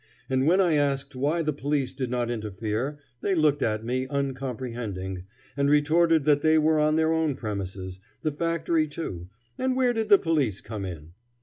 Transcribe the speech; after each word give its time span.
And 0.31 0.47
when 0.47 0.59
I 0.59 0.73
asked 0.73 1.15
why 1.15 1.43
the 1.43 1.53
police 1.53 1.93
did 1.93 2.09
not 2.09 2.31
interfere, 2.31 2.97
they 3.21 3.35
looked 3.35 3.61
at 3.61 3.85
me, 3.85 4.07
uncomprehending, 4.07 5.25
and 5.55 5.69
retorted 5.69 6.25
that 6.25 6.41
they 6.41 6.57
were 6.57 6.79
on 6.79 6.95
their 6.95 7.13
own 7.13 7.35
premises 7.35 7.99
the 8.23 8.31
factory, 8.31 8.87
too 8.87 9.29
and 9.59 9.75
where 9.75 9.93
did 9.93 10.09
the 10.09 10.17
police 10.17 10.59
come 10.59 10.85
in? 10.85 11.11